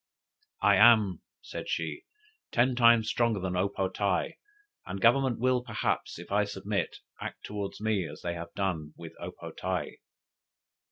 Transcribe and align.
"I 0.63 0.77
am," 0.77 1.21
said 1.43 1.69
she, 1.69 2.05
"ten 2.51 2.73
times 2.75 3.07
stronger 3.07 3.39
than 3.39 3.55
O 3.55 3.69
po 3.69 3.87
tae, 3.87 4.39
and 4.87 4.99
government 4.99 5.37
will 5.39 5.63
perhaps, 5.63 6.17
if 6.17 6.31
I 6.31 6.43
submit, 6.43 6.97
act 7.21 7.43
towards 7.45 7.79
me 7.79 8.07
as 8.07 8.21
they 8.23 8.33
have 8.33 8.51
done 8.55 8.95
with 8.97 9.13
O 9.21 9.29
po 9.29 9.51
tae." 9.51 9.99